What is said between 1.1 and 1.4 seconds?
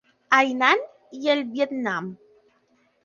i